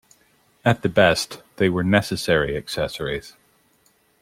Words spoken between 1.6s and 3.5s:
were necessary accessories.